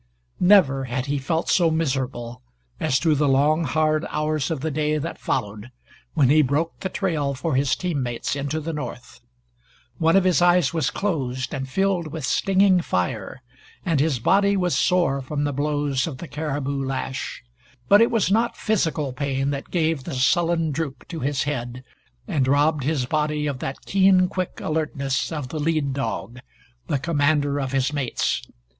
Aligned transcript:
Never 0.39 0.85
had 0.85 1.05
he 1.05 1.19
felt 1.19 1.47
so 1.47 1.69
miserable 1.69 2.41
as 2.79 2.97
through 2.97 3.13
the 3.13 3.27
long 3.29 3.65
hard 3.65 4.03
hours 4.09 4.49
of 4.49 4.61
the 4.61 4.71
day 4.71 4.97
that 4.97 5.19
followed, 5.19 5.69
when 6.15 6.31
he 6.31 6.41
broke 6.41 6.79
the 6.79 6.89
trail 6.89 7.35
for 7.35 7.53
his 7.53 7.75
team 7.75 8.01
mates 8.01 8.35
into 8.35 8.59
the 8.59 8.73
North. 8.73 9.19
One 9.99 10.15
of 10.15 10.23
his 10.23 10.41
eyes 10.41 10.73
was 10.73 10.89
closed 10.89 11.53
and 11.53 11.69
filled 11.69 12.07
with 12.07 12.25
stinging 12.25 12.81
fire, 12.81 13.43
and 13.85 13.99
his 13.99 14.17
body 14.17 14.57
was 14.57 14.75
sore 14.75 15.21
from 15.21 15.43
the 15.43 15.53
blows 15.53 16.07
of 16.07 16.17
the 16.17 16.27
caribou 16.27 16.83
lash. 16.83 17.43
But 17.87 18.01
it 18.01 18.09
was 18.09 18.31
not 18.31 18.57
physical 18.57 19.13
pain 19.13 19.51
that 19.51 19.69
gave 19.69 20.05
the 20.05 20.15
sullen 20.15 20.71
droop 20.71 21.07
to 21.09 21.19
his 21.19 21.43
head 21.43 21.83
and 22.27 22.47
robbed 22.47 22.85
his 22.85 23.05
body 23.05 23.45
of 23.45 23.59
that 23.59 23.85
keen 23.85 24.27
quick 24.29 24.59
alertness 24.61 25.31
of 25.31 25.49
the 25.49 25.59
lead 25.59 25.93
dog 25.93 26.39
the 26.87 26.97
commander 26.97 27.59
of 27.59 27.71
his 27.71 27.93
mates. 27.93 28.41